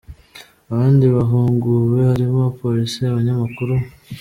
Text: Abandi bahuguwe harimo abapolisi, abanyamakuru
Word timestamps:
Abandi 0.71 1.05
bahuguwe 1.15 1.97
harimo 2.09 2.37
abapolisi, 2.39 2.99
abanyamakuru 3.09 3.73